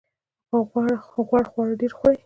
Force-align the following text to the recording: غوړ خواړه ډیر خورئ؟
غوړ 1.27 1.41
خواړه 1.51 1.73
ډیر 1.81 1.91
خورئ؟ 1.97 2.17